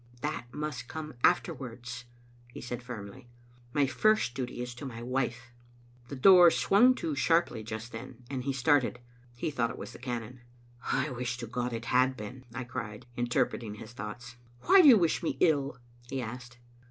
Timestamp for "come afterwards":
0.87-2.05